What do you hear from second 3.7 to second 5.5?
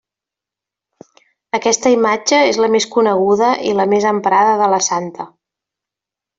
i la més emprada de la Santa.